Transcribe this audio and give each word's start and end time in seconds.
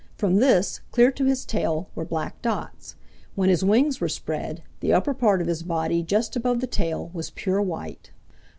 From 0.17 0.37
this, 0.37 0.81
clear 0.89 1.11
to 1.11 1.25
his 1.25 1.45
tail, 1.45 1.87
were 1.93 2.03
black 2.05 2.41
dots. 2.41 2.95
When 3.35 3.49
his 3.49 3.63
wings 3.63 4.01
were 4.01 4.09
spread, 4.09 4.63
the 4.79 4.91
upper 4.93 5.13
part 5.13 5.41
of 5.41 5.47
his 5.47 5.61
body 5.61 6.01
just 6.01 6.35
above 6.35 6.59
the 6.59 6.65
tail 6.65 7.11
was 7.13 7.29
pure 7.29 7.61
white. 7.61 8.09